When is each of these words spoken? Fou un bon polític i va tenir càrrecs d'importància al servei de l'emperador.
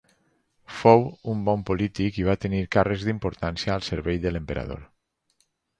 Fou 0.77 1.03
un 1.33 1.43
bon 1.51 1.67
polític 1.71 2.19
i 2.23 2.27
va 2.31 2.37
tenir 2.47 2.63
càrrecs 2.77 3.07
d'importància 3.11 3.77
al 3.79 3.87
servei 3.93 4.23
de 4.27 4.35
l'emperador. 4.37 4.87